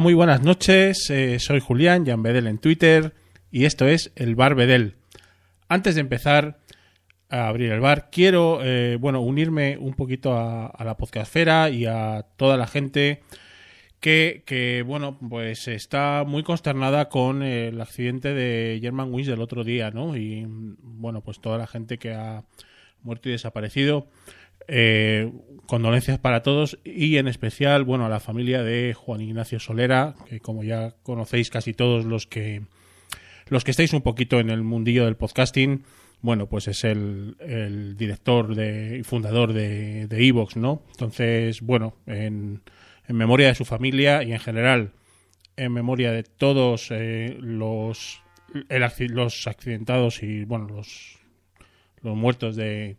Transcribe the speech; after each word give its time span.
Muy 0.00 0.14
buenas 0.14 0.42
noches. 0.42 1.10
eh, 1.10 1.40
soy 1.40 1.58
Julián, 1.60 2.06
Jan 2.06 2.22
Bedel 2.22 2.46
en 2.46 2.58
Twitter 2.58 3.14
y 3.50 3.64
esto 3.64 3.88
es 3.88 4.12
el 4.14 4.36
Bar 4.36 4.54
Bedel. 4.54 4.94
Antes 5.68 5.96
de 5.96 6.02
empezar 6.02 6.60
a 7.30 7.48
abrir 7.48 7.72
el 7.72 7.80
bar, 7.80 8.08
quiero 8.12 8.60
eh, 8.62 8.96
bueno 9.00 9.20
unirme 9.20 9.76
un 9.76 9.94
poquito 9.94 10.36
a, 10.36 10.72
la 10.84 10.96
podcastfera 10.96 11.70
y 11.70 11.86
a 11.86 12.26
toda 12.36 12.56
la 12.56 12.66
gente 12.66 13.22
que, 13.98 14.44
que, 14.46 14.84
bueno 14.86 15.18
pues 15.18 15.66
está 15.66 16.24
muy 16.26 16.44
consternada 16.44 17.08
con 17.08 17.42
el 17.42 17.80
accidente 17.80 18.34
de 18.34 18.78
German 18.80 19.12
Wings 19.12 19.26
del 19.26 19.40
otro 19.40 19.64
día, 19.64 19.90
¿no? 19.90 20.16
Y 20.16 20.46
bueno 20.48 21.22
pues 21.22 21.40
toda 21.40 21.58
la 21.58 21.66
gente 21.66 21.98
que 21.98 22.14
ha 22.14 22.44
muerto 23.02 23.28
y 23.28 23.32
desaparecido. 23.32 24.06
Eh, 24.68 25.32
condolencias 25.66 26.18
para 26.18 26.42
todos 26.42 26.78
y 26.84 27.16
en 27.16 27.28
especial, 27.28 27.84
bueno, 27.84 28.06
a 28.06 28.08
la 28.08 28.20
familia 28.20 28.62
de 28.62 28.94
Juan 28.94 29.20
Ignacio 29.20 29.60
Solera, 29.60 30.14
que 30.28 30.40
como 30.40 30.62
ya 30.64 30.94
conocéis 31.02 31.50
casi 31.50 31.74
todos 31.74 32.04
los 32.04 32.26
que 32.26 32.62
los 33.48 33.64
que 33.64 33.70
estáis 33.70 33.92
un 33.94 34.02
poquito 34.02 34.40
en 34.40 34.50
el 34.50 34.62
mundillo 34.62 35.06
del 35.06 35.16
podcasting, 35.16 35.84
bueno, 36.20 36.48
pues 36.48 36.68
es 36.68 36.84
el, 36.84 37.36
el 37.40 37.96
director 37.96 38.54
de, 38.54 38.98
y 38.98 39.02
fundador 39.02 39.54
de 39.54 40.06
Evox, 40.10 40.56
¿no? 40.56 40.82
Entonces, 40.90 41.62
bueno, 41.62 41.94
en, 42.06 42.60
en 43.08 43.16
memoria 43.16 43.48
de 43.48 43.54
su 43.54 43.64
familia 43.64 44.22
y 44.22 44.32
en 44.32 44.38
general 44.38 44.92
en 45.56 45.72
memoria 45.72 46.12
de 46.12 46.22
todos 46.22 46.88
eh, 46.90 47.36
los 47.40 48.22
el 48.68 48.86
los 49.08 49.46
accidentados 49.46 50.22
y 50.22 50.44
bueno 50.44 50.68
los 50.68 51.18
los 52.02 52.16
muertos 52.16 52.54
de 52.54 52.96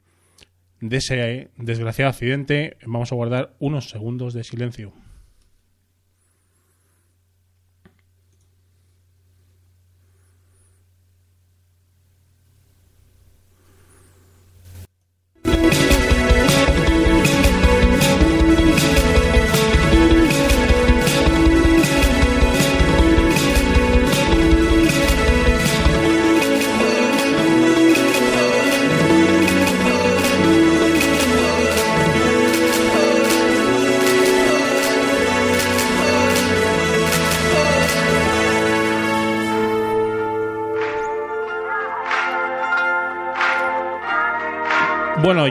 de 0.81 0.97
ese 0.97 1.50
desgraciado 1.57 2.09
accidente, 2.09 2.78
vamos 2.85 3.12
a 3.12 3.16
guardar 3.16 3.53
unos 3.59 3.90
segundos 3.90 4.34
de 4.34 4.44
silencio. 4.44 4.94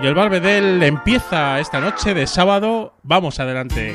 El 0.08 0.14
Barbedel 0.14 0.82
empieza 0.82 1.60
esta 1.60 1.80
noche 1.80 2.14
de 2.14 2.26
sábado. 2.26 2.94
Vamos 3.02 3.41
adelante. 3.41 3.94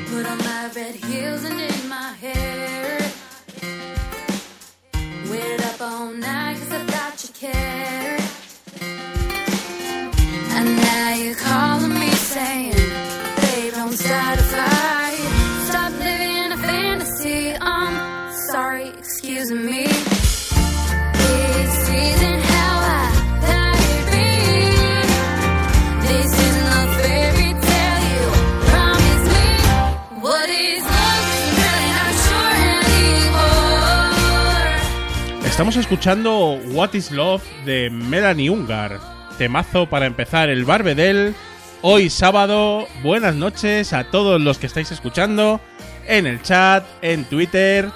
Estamos 35.53 35.75
escuchando 35.75 36.59
What 36.71 36.95
is 36.95 37.11
Love 37.11 37.43
de 37.63 37.91
Melanie 37.91 38.49
Ungar. 38.49 38.99
Temazo 39.37 39.87
para 39.87 40.07
empezar 40.07 40.49
el 40.49 40.65
Barbedel. 40.65 41.35
Hoy 41.83 42.09
sábado. 42.09 42.87
Buenas 43.03 43.35
noches 43.35 43.93
a 43.93 44.05
todos 44.05 44.41
los 44.41 44.57
que 44.57 44.65
estáis 44.65 44.91
escuchando 44.91 45.61
en 46.07 46.25
el 46.25 46.41
chat, 46.41 46.83
en 47.03 47.25
Twitter. 47.25 47.87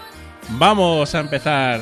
Vamos 0.50 1.16
a 1.16 1.20
empezar. 1.20 1.80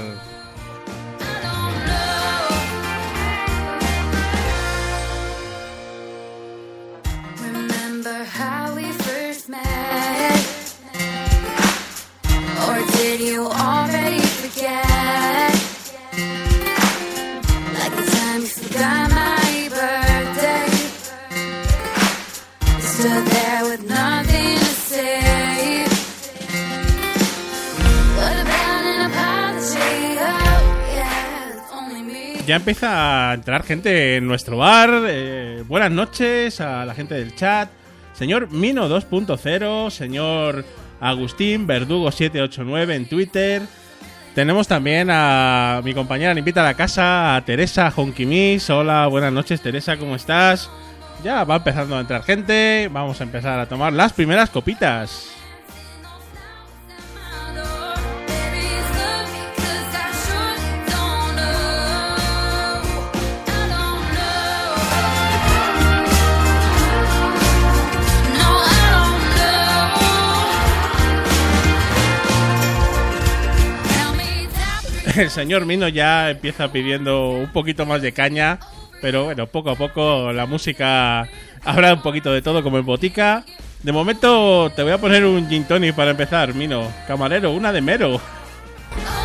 Ya 32.45 32.57
empieza 32.57 33.31
a 33.31 33.33
entrar 33.33 33.63
gente 33.63 34.17
en 34.17 34.27
nuestro 34.27 34.57
bar. 34.57 34.91
Eh, 35.07 35.63
buenas 35.67 35.89
noches 35.89 36.61
a 36.61 36.85
la 36.85 36.93
gente 36.93 37.15
del 37.15 37.33
chat. 37.33 37.69
Señor 38.13 38.51
Mino 38.51 38.87
2.0, 38.87 39.89
señor 39.89 40.63
Agustín 40.99 41.67
Verdugo789 41.67 42.93
en 42.93 43.09
Twitter. 43.09 43.63
Tenemos 44.35 44.67
también 44.67 45.09
a 45.11 45.81
mi 45.83 45.95
compañera 45.95 46.35
me 46.35 46.39
invita 46.39 46.61
a 46.61 46.65
la 46.65 46.75
casa, 46.75 47.35
a 47.35 47.43
Teresa 47.43 47.91
Honkimis. 47.95 48.69
Hola, 48.69 49.07
buenas 49.07 49.33
noches 49.33 49.61
Teresa, 49.61 49.97
¿cómo 49.97 50.15
estás? 50.15 50.69
Ya 51.23 51.45
va 51.45 51.55
empezando 51.55 51.97
a 51.97 52.01
entrar 52.01 52.21
gente, 52.21 52.89
vamos 52.91 53.19
a 53.21 53.23
empezar 53.23 53.59
a 53.59 53.65
tomar 53.65 53.91
las 53.91 54.13
primeras 54.13 54.51
copitas. 54.51 55.34
El 75.17 75.29
señor 75.29 75.65
Mino 75.65 75.87
ya 75.87 76.29
empieza 76.29 76.71
pidiendo 76.71 77.29
un 77.29 77.47
poquito 77.47 77.85
más 77.85 78.01
de 78.01 78.11
caña, 78.11 78.59
pero 79.01 79.25
bueno, 79.25 79.47
poco 79.47 79.69
a 79.69 79.75
poco 79.75 80.33
la 80.33 80.45
música 80.45 81.29
habrá 81.63 81.93
un 81.93 82.01
poquito 82.01 82.33
de 82.33 82.41
todo 82.41 82.61
como 82.61 82.77
en 82.77 82.85
botica. 82.85 83.45
De 83.81 83.91
momento 83.93 84.71
te 84.75 84.83
voy 84.83 84.91
a 84.91 84.97
poner 84.97 85.23
un 85.23 85.47
gin 85.47 85.63
tonic 85.63 85.95
para 85.95 86.11
empezar, 86.11 86.53
Mino. 86.53 86.91
Camarero, 87.07 87.51
una 87.51 87.71
de 87.71 87.81
mero. 87.81 88.19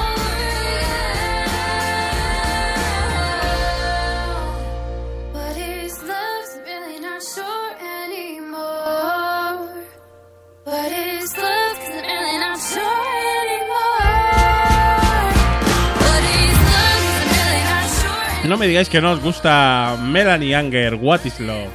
No 18.51 18.57
me 18.57 18.67
digáis 18.67 18.89
que 18.89 19.01
no 19.01 19.13
os 19.13 19.21
gusta 19.23 19.97
Melanie 20.03 20.57
Anger, 20.57 20.97
What 20.97 21.21
is 21.25 21.39
Love. 21.39 21.71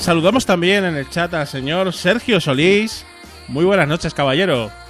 Saludamos 0.00 0.44
también 0.44 0.84
en 0.84 0.96
el 0.96 1.08
chat 1.08 1.32
al 1.34 1.46
señor 1.46 1.92
Sergio 1.92 2.40
Solís. 2.40 3.06
Muy 3.46 3.64
buenas 3.64 3.86
noches, 3.86 4.14
caballero. 4.14 4.81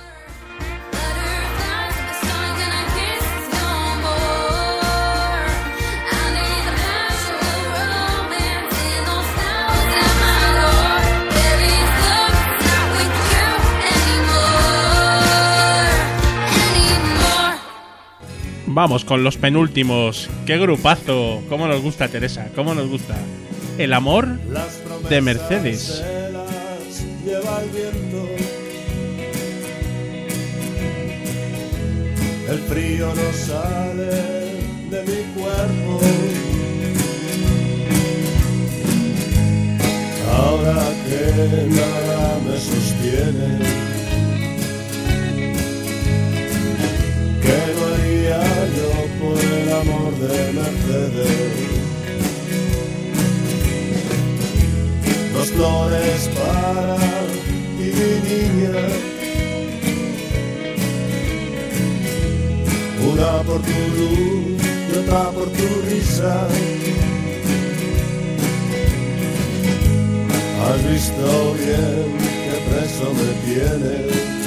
Vamos 18.75 19.05
con 19.05 19.23
los 19.23 19.37
penúltimos. 19.37 20.31
Qué 20.47 20.57
grupazo. 20.57 21.43
Cómo 21.51 21.69
nos 21.69 21.83
gusta 21.83 22.09
Teresa. 22.09 22.49
Cómo 22.55 22.75
nos 22.75 22.89
gusta. 22.89 23.15
El 23.77 23.93
amor 23.93 24.27
de 25.11 25.21
Mercedes. 25.21 26.03
Lleva 27.23 27.61
viento. 27.73 28.29
El 32.49 32.59
frío 32.61 33.09
no 33.09 33.33
sale 33.33 34.11
de 34.91 35.03
mi 35.03 35.23
cuerpo. 35.35 36.01
Ahora 40.35 40.83
que 41.07 41.67
nada 41.69 42.39
me 42.47 42.59
sostiene. 42.59 43.92
Amor 49.82 50.12
de 50.14 50.52
Mercedes? 50.52 51.73
dos 55.34 55.50
flores 55.50 56.31
para 56.38 56.96
ti, 57.76 57.90
niña. 58.29 58.79
Una 63.11 63.43
por 63.43 63.61
tu 63.62 63.79
luz 63.96 64.62
y 64.88 64.99
otra 64.99 65.31
por 65.31 65.49
tu 65.58 65.69
risa. 65.88 66.46
Has 70.64 70.90
visto 70.90 71.55
bien 71.58 72.05
que 72.44 72.56
preso 72.69 73.06
me 73.19 73.31
tienes. 73.44 74.42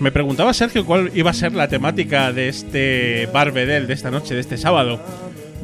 Me 0.00 0.10
preguntaba 0.10 0.54
Sergio 0.54 0.86
cuál 0.86 1.10
iba 1.14 1.30
a 1.30 1.34
ser 1.34 1.52
la 1.52 1.68
temática 1.68 2.32
de 2.32 2.48
este 2.48 3.26
Barbedel 3.32 3.86
de 3.86 3.92
esta 3.94 4.10
noche, 4.10 4.34
de 4.34 4.40
este 4.40 4.56
sábado. 4.56 4.98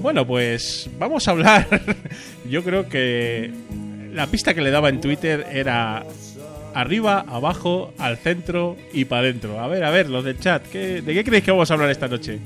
Bueno, 0.03 0.27
pues 0.27 0.91
vamos 0.99 1.27
a 1.27 1.31
hablar. 1.31 1.67
Yo 2.51 2.63
creo 2.63 2.87
que 2.89 3.51
la 4.13 4.27
pista 4.27 4.53
que 4.53 4.61
le 4.61 4.71
daba 4.71 4.91
en 4.91 5.01
Twitter 5.01 5.47
era 5.51 6.05
arriba, 6.75 7.25
abajo, 7.27 7.95
al 7.97 8.19
centro 8.19 8.77
y 8.93 9.07
para 9.07 9.23
adentro. 9.23 9.59
A 9.59 9.69
ver, 9.69 9.83
a 9.85 9.91
ver, 9.91 10.11
los 10.11 10.23
del 10.23 10.39
chat, 10.39 10.63
¿qué- 10.71 11.01
¿de 11.01 11.15
qué 11.15 11.25
creéis 11.25 11.45
que 11.45 11.51
vamos 11.51 11.71
a 11.71 11.75
hablar 11.75 11.91
esta 11.91 12.07
noche? 12.07 12.39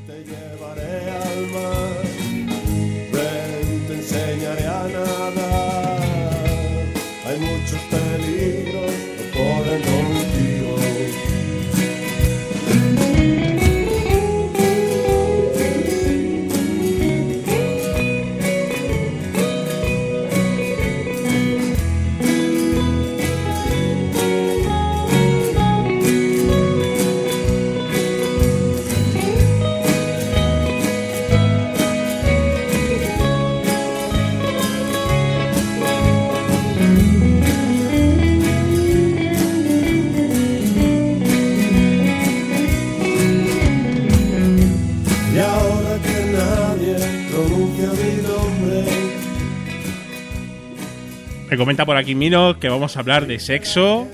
Comenta 51.61 51.85
por 51.85 51.99
aquí 51.99 52.15
Mino 52.15 52.59
que 52.59 52.71
vamos 52.71 52.97
a 52.97 53.01
hablar 53.01 53.27
de 53.27 53.39
sexo. 53.39 54.09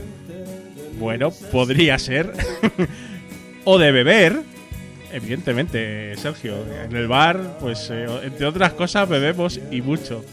Bueno, 0.99 1.31
podría 1.53 1.97
ser. 1.97 2.33
o 3.65 3.79
de 3.79 3.93
beber. 3.93 4.41
Evidentemente, 5.13 6.17
Sergio. 6.17 6.57
En 6.85 6.97
el 6.97 7.07
bar, 7.07 7.59
pues, 7.61 7.89
eh, 7.93 8.05
entre 8.25 8.47
otras 8.47 8.73
cosas, 8.73 9.09
bebemos 9.09 9.61
y 9.71 9.81
mucho. 9.81 10.25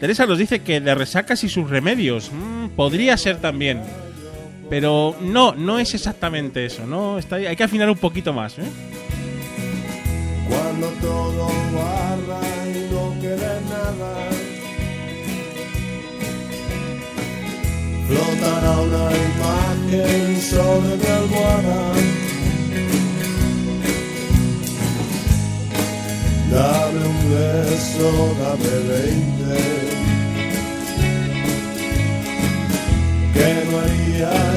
Teresa 0.00 0.24
nos 0.24 0.38
dice 0.38 0.60
que 0.60 0.80
de 0.80 0.94
resacas 0.94 1.44
y 1.44 1.50
sus 1.50 1.68
remedios. 1.68 2.30
Mm, 2.32 2.68
podría 2.68 3.18
ser 3.18 3.36
también. 3.36 3.82
Pero 4.70 5.14
no, 5.20 5.54
no 5.54 5.78
es 5.78 5.92
exactamente 5.92 6.64
eso, 6.64 6.86
¿no? 6.86 7.18
Está, 7.18 7.36
hay 7.36 7.54
que 7.54 7.64
afinar 7.64 7.90
un 7.90 7.98
poquito 7.98 8.32
más, 8.32 8.58
¿eh? 8.58 8.64
cuando 10.48 10.88
todo 11.00 11.65
Flotará 18.08 18.80
una 18.80 19.10
imagen 19.30 20.40
sobre 20.40 20.96
mi 20.96 21.06
almohada. 21.06 21.80
Dame 26.52 27.00
un 27.12 27.18
beso, 27.32 28.08
dame 28.40 28.74
veinte. 28.88 29.58
¿Qué 33.34 33.50
no 33.68 33.78
haría 33.80 34.55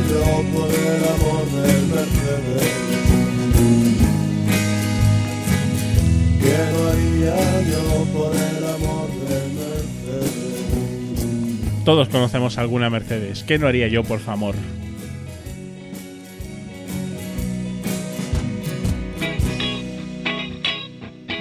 Todos 11.85 12.09
conocemos 12.09 12.57
alguna 12.57 12.89
Mercedes. 12.89 13.43
¿Qué 13.43 13.57
no 13.57 13.67
haría 13.67 13.87
yo 13.87 14.03
por 14.03 14.19
favor? 14.19 14.55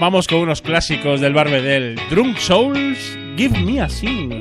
Vamos 0.01 0.29
con 0.29 0.39
unos 0.39 0.63
clásicos 0.63 1.21
del 1.21 1.35
Barbedel. 1.35 1.99
Drunk 2.09 2.39
Souls, 2.39 3.19
Give 3.37 3.59
Me 3.61 3.81
a 3.81 3.89
Sing. 3.89 4.41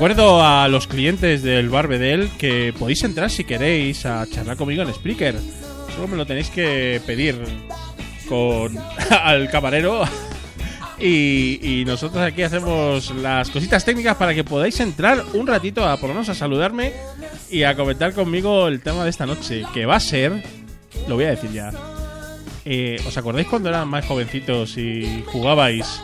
Recuerdo 0.00 0.42
a 0.42 0.66
los 0.68 0.86
clientes 0.86 1.42
del 1.42 1.68
Barbedel 1.68 2.30
que 2.38 2.72
podéis 2.78 3.04
entrar 3.04 3.28
si 3.28 3.44
queréis 3.44 4.06
a 4.06 4.26
charlar 4.26 4.56
conmigo 4.56 4.82
en 4.82 4.94
Spreaker. 4.94 5.34
Solo 5.94 6.08
me 6.08 6.16
lo 6.16 6.24
tenéis 6.24 6.48
que 6.48 7.02
pedir 7.04 7.36
con 8.26 8.78
al 9.10 9.50
camarero. 9.50 10.04
Y, 11.02 11.58
y 11.62 11.84
nosotros 11.86 12.22
aquí 12.22 12.42
hacemos 12.42 13.10
las 13.14 13.48
cositas 13.48 13.86
técnicas 13.86 14.16
para 14.16 14.34
que 14.34 14.44
podáis 14.44 14.78
entrar 14.80 15.24
un 15.32 15.46
ratito 15.46 15.86
a 15.86 15.96
por 15.96 16.10
a 16.10 16.34
saludarme 16.34 16.92
y 17.50 17.62
a 17.62 17.74
comentar 17.74 18.12
conmigo 18.12 18.68
el 18.68 18.82
tema 18.82 19.04
de 19.04 19.08
esta 19.08 19.24
noche, 19.24 19.64
que 19.72 19.86
va 19.86 19.96
a 19.96 20.00
ser, 20.00 20.42
lo 21.08 21.14
voy 21.14 21.24
a 21.24 21.30
decir 21.30 21.52
ya. 21.52 21.72
Eh, 22.66 23.00
¿Os 23.06 23.16
acordáis 23.16 23.48
cuando 23.48 23.70
eran 23.70 23.88
más 23.88 24.04
jovencitos 24.04 24.76
y 24.76 25.24
jugabais 25.26 26.02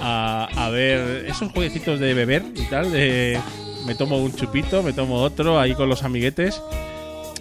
a, 0.00 0.48
a 0.54 0.70
ver 0.70 1.26
esos 1.26 1.52
jueguecitos 1.52 2.00
de 2.00 2.14
beber 2.14 2.44
y 2.54 2.64
tal? 2.66 2.92
De 2.92 3.38
me 3.86 3.94
tomo 3.94 4.18
un 4.18 4.34
chupito, 4.34 4.82
me 4.82 4.92
tomo 4.92 5.16
otro 5.16 5.58
ahí 5.58 5.74
con 5.74 5.88
los 5.88 6.02
amiguetes. 6.02 6.62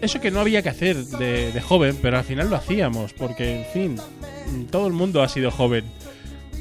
Eso 0.02 0.22
que 0.22 0.32
no 0.32 0.40
había 0.40 0.62
que 0.62 0.70
hacer 0.70 0.96
de, 0.96 1.52
de 1.52 1.62
joven, 1.62 1.98
pero 2.02 2.18
al 2.18 2.24
final 2.24 2.50
lo 2.50 2.56
hacíamos, 2.56 3.14
porque 3.14 3.60
en 3.60 3.66
fin, 3.66 4.68
todo 4.72 4.88
el 4.88 4.94
mundo 4.94 5.22
ha 5.22 5.28
sido 5.28 5.52
joven. 5.52 5.84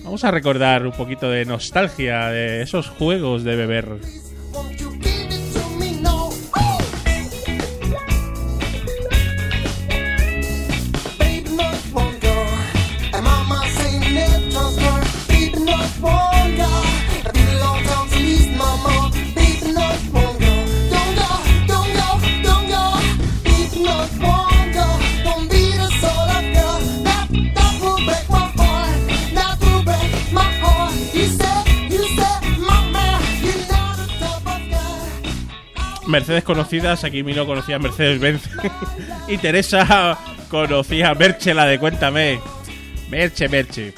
Vamos 0.03 0.25
a 0.25 0.31
recordar 0.31 0.87
un 0.87 0.93
poquito 0.93 1.31
de 1.31 1.45
nostalgia 1.45 2.29
de 2.29 2.63
esos 2.63 2.89
juegos 2.89 3.45
de 3.45 3.57
beber. 3.57 3.99
Mercedes 36.19 36.43
conocidas, 36.43 37.05
aquí 37.05 37.23
Milo 37.23 37.47
conocía 37.47 37.77
a 37.77 37.79
Mercedes 37.79 38.19
Benz 38.19 38.43
y 39.29 39.39
Teresa 39.39 40.19
conocía 40.51 41.11
a 41.11 41.15
Merche, 41.15 41.55
la 41.55 41.65
de 41.65 41.79
Cuéntame. 41.79 42.41
Merche, 43.09 43.49
Merche. 43.49 43.95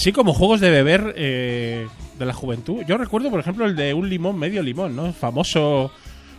Así 0.00 0.12
como 0.12 0.32
juegos 0.32 0.60
de 0.60 0.70
beber 0.70 1.12
eh, 1.14 1.86
de 2.18 2.24
la 2.24 2.32
juventud. 2.32 2.82
Yo 2.88 2.96
recuerdo, 2.96 3.28
por 3.28 3.38
ejemplo, 3.38 3.66
el 3.66 3.76
de 3.76 3.92
un 3.92 4.08
limón, 4.08 4.38
medio 4.38 4.62
limón, 4.62 4.96
¿no? 4.96 5.12
Famoso 5.12 5.92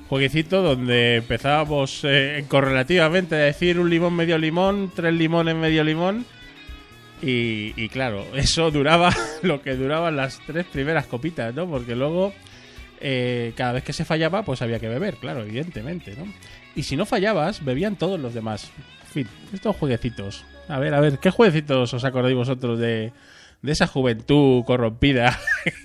jueguecito 0.10 0.64
donde 0.64 1.18
empezábamos 1.18 2.02
eh, 2.04 2.44
correlativamente 2.48 3.36
a 3.36 3.38
decir 3.38 3.80
un 3.80 3.92
limón, 3.92 4.16
medio 4.16 4.40
limón, 4.40 4.92
tres 4.96 5.14
limones, 5.14 5.56
medio 5.56 5.84
limón. 5.84 6.26
Y, 7.22 7.74
y 7.76 7.88
claro, 7.90 8.26
eso 8.34 8.72
duraba 8.72 9.16
lo 9.44 9.62
que 9.62 9.76
duraban 9.76 10.16
las 10.16 10.40
tres 10.48 10.66
primeras 10.66 11.06
copitas, 11.06 11.54
¿no? 11.54 11.68
Porque 11.68 11.96
luego, 11.96 12.34
eh, 13.00 13.54
cada 13.56 13.74
vez 13.74 13.84
que 13.84 13.94
se 13.94 14.06
fallaba, 14.06 14.42
pues 14.42 14.64
había 14.64 14.80
que 14.80 14.90
beber, 14.90 15.18
claro, 15.18 15.44
evidentemente, 15.44 16.16
¿no? 16.18 16.26
Y 16.76 16.82
si 16.82 16.98
no 16.98 17.06
fallabas, 17.06 17.64
bebían 17.64 17.96
todos 17.96 18.20
los 18.20 18.34
demás. 18.34 18.72
En 19.02 19.08
fin, 19.08 19.28
estos 19.54 19.76
jueguecitos. 19.76 20.46
A 20.68 20.80
ver, 20.80 20.96
a 20.96 21.00
ver, 21.00 21.20
¿qué 21.20 21.30
jueguecitos 21.30 21.94
os 21.94 22.04
acordáis 22.04 22.36
vosotros 22.36 22.80
de, 22.80 23.14
de 23.62 23.72
esa 23.72 23.88
juventud 23.88 24.64
corrompida 24.66 25.38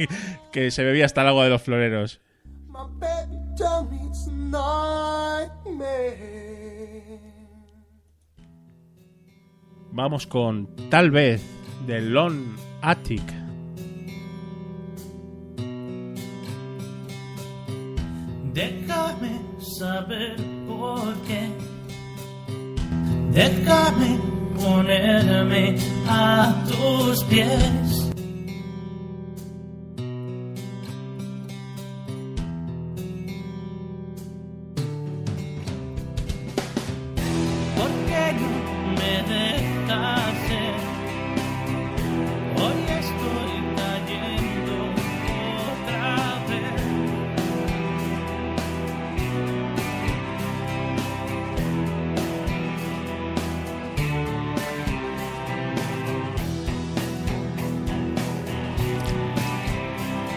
que 0.52 0.71
se 0.71 0.85
bebía 0.85 1.04
hasta 1.04 1.23
el 1.23 1.28
agua 1.28 1.45
de 1.45 1.50
los 1.50 1.62
floreros? 1.62 2.21
Vamos 9.92 10.26
con 10.26 10.68
Tal 10.90 11.11
vez 11.11 11.42
de 11.87 12.00
Lon 12.02 12.56
Attic. 12.83 13.23
Déjame 18.52 19.40
saber 19.59 20.37
por 20.66 21.14
qué. 21.26 21.49
Déjame 23.33 24.18
ponerme 24.56 25.76
a 26.08 26.54
tus 26.68 27.25
pies. 27.25 28.05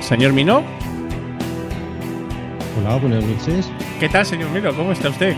Señor 0.10 0.34
Mino, 0.34 0.64
Hola, 2.80 2.96
buenas 2.96 3.24
noches. 3.24 3.72
¿qué 4.00 4.10
tal, 4.10 4.26
señor 4.26 4.50
Mino? 4.50 4.74
¿Cómo 4.74 4.92
está 4.92 5.10
usted? 5.10 5.36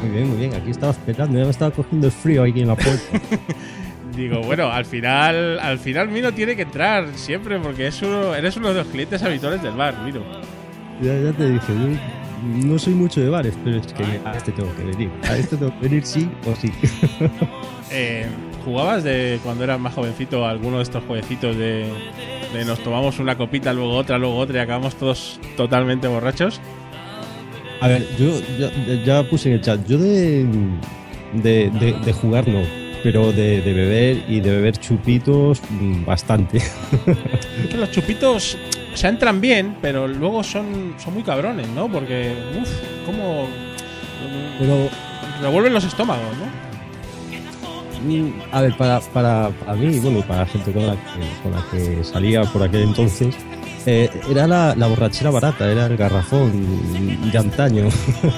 Muy 0.00 0.10
bien, 0.10 0.28
muy 0.30 0.38
bien. 0.38 0.54
Aquí 0.54 0.70
estaba 0.70 0.92
esperando. 0.92 1.36
Ya 1.36 1.44
me 1.44 1.50
estaba 1.50 1.70
cogiendo 1.70 2.06
el 2.06 2.12
frío 2.14 2.44
aquí 2.44 2.62
en 2.62 2.68
la 2.68 2.76
puerta. 2.76 3.20
Digo, 4.16 4.40
bueno, 4.40 4.72
al 4.72 4.86
final, 4.86 5.60
al 5.60 5.78
final 5.78 6.08
Mino 6.08 6.32
tiene 6.32 6.56
que 6.56 6.62
entrar 6.62 7.08
siempre 7.14 7.58
porque 7.58 7.88
es 7.88 8.00
uno, 8.00 8.34
eres 8.34 8.56
uno 8.56 8.68
de 8.68 8.74
los 8.74 8.86
clientes 8.86 9.22
habituales 9.22 9.62
del 9.62 9.74
bar, 9.74 10.02
Mino. 10.02 10.22
Ya, 11.02 11.14
ya 11.18 11.32
te 11.32 11.50
dije, 11.50 11.66
yo 11.68 12.66
no 12.66 12.78
soy 12.78 12.94
mucho 12.94 13.20
de 13.20 13.28
bares, 13.28 13.52
pero 13.62 13.76
es 13.80 13.92
que 13.92 14.02
a 14.24 14.34
este 14.34 14.52
tengo 14.52 14.74
que 14.76 14.84
venir. 14.84 15.10
A 15.24 15.36
este 15.36 15.58
tengo 15.58 15.78
que 15.78 15.88
venir 15.88 16.06
sí 16.06 16.26
o 16.46 16.56
sí. 16.56 16.72
Eh, 17.90 18.26
¿Jugabas 18.64 19.02
de 19.04 19.40
cuando 19.42 19.64
eras 19.64 19.80
más 19.80 19.94
jovencito 19.94 20.46
a 20.46 20.50
alguno 20.50 20.76
de 20.76 20.84
estos 20.84 21.02
jueguecitos 21.04 21.56
de, 21.56 21.86
de 22.54 22.64
nos 22.64 22.78
tomamos 22.80 23.18
una 23.18 23.36
copita, 23.36 23.72
luego 23.72 23.94
otra, 23.96 24.18
luego 24.18 24.36
otra 24.36 24.58
y 24.58 24.60
acabamos 24.60 24.94
todos 24.94 25.40
totalmente 25.56 26.06
borrachos? 26.08 26.60
A 27.80 27.88
ver, 27.88 28.06
yo 28.18 28.40
ya, 28.58 28.70
ya 29.04 29.28
puse 29.28 29.48
en 29.48 29.54
el 29.56 29.60
chat, 29.62 29.80
yo 29.88 29.98
de, 29.98 30.46
de, 31.32 31.70
de- 31.70 31.96
de 32.04 32.12
jugar 32.12 32.46
no, 32.46 32.60
pero 33.02 33.32
de, 33.32 33.60
de 33.60 33.72
beber 33.72 34.22
y 34.28 34.38
de 34.38 34.50
beber 34.52 34.76
chupitos 34.78 35.60
mm, 35.68 36.04
bastante. 36.04 36.62
Los 37.76 37.90
chupitos 37.90 38.56
se 38.94 39.08
entran 39.08 39.40
bien, 39.40 39.74
pero 39.82 40.06
luego 40.06 40.44
son, 40.44 40.94
son 41.02 41.14
muy 41.14 41.24
cabrones, 41.24 41.66
¿no? 41.70 41.90
Porque, 41.90 42.32
uff, 42.60 42.70
como 43.04 43.48
Pero, 44.60 44.88
revuelven 45.40 45.74
los 45.74 45.82
estómagos, 45.82 46.36
¿no? 46.38 46.71
Mm, 48.02 48.32
a 48.52 48.60
ver, 48.62 48.76
para, 48.76 49.00
para, 49.00 49.50
para 49.50 49.74
mí, 49.74 49.98
bueno, 49.98 50.20
para 50.22 50.40
la 50.40 50.46
gente 50.46 50.72
con 50.72 50.86
la 50.86 50.94
que, 50.94 51.42
con 51.42 51.52
la 51.52 51.64
que 51.70 52.04
salía 52.04 52.42
por 52.44 52.62
aquel 52.62 52.82
entonces, 52.82 53.34
eh, 53.86 54.08
era 54.30 54.46
la, 54.46 54.86
borrachera 54.86 55.30
barata, 55.30 55.70
era 55.70 55.86
el 55.86 55.96
garrafón 55.96 57.30
de 57.30 57.38
antaño. 57.38 57.88